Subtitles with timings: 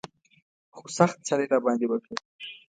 [0.75, 2.15] خو سخت چل یې را باندې وکړ.